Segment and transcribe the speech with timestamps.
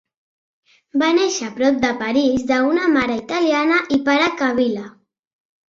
[1.01, 4.91] Va néixer prop de París de una mare italiana i pare kabila.